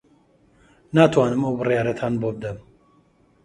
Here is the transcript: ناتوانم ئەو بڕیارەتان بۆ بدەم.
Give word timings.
ناتوانم 0.95 1.41
ئەو 1.45 1.53
بڕیارەتان 1.59 2.13
بۆ 2.21 2.29
بدەم. 2.35 2.57